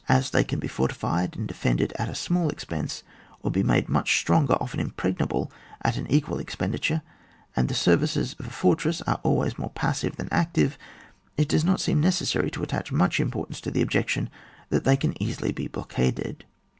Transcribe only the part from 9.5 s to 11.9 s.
more passive than active, it does not